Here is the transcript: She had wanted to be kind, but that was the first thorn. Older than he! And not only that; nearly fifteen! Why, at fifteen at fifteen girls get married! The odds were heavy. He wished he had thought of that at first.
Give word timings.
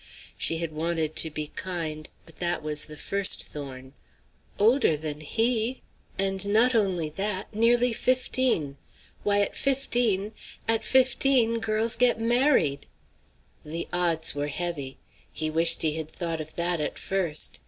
She 0.35 0.57
had 0.57 0.71
wanted 0.71 1.15
to 1.17 1.29
be 1.29 1.49
kind, 1.55 2.09
but 2.25 2.37
that 2.37 2.63
was 2.63 2.85
the 2.85 2.97
first 2.97 3.43
thorn. 3.43 3.93
Older 4.57 4.97
than 4.97 5.19
he! 5.21 5.83
And 6.17 6.43
not 6.47 6.73
only 6.73 7.09
that; 7.09 7.53
nearly 7.53 7.93
fifteen! 7.93 8.77
Why, 9.21 9.41
at 9.41 9.55
fifteen 9.55 10.31
at 10.67 10.83
fifteen 10.83 11.59
girls 11.59 11.95
get 11.95 12.19
married! 12.19 12.87
The 13.63 13.87
odds 13.93 14.33
were 14.33 14.47
heavy. 14.47 14.97
He 15.31 15.51
wished 15.51 15.83
he 15.83 15.93
had 15.97 16.09
thought 16.09 16.41
of 16.41 16.55
that 16.55 16.81
at 16.81 16.97
first. 16.97 17.59